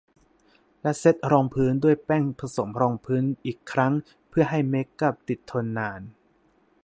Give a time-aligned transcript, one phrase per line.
[0.81, 3.93] และเซตรองพื้นด้วยแป้งผสมรองพื้นอีกครั้ง
[4.29, 6.01] เพื่อให้เมคอัพติดทนนาน